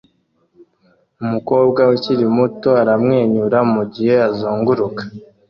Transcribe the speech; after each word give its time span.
Umukobwa 1.23 1.81
ukiri 1.93 2.25
muto 2.35 2.69
aramwenyura 2.81 3.59
mugihe 3.73 4.13
azunguruka 4.27 5.03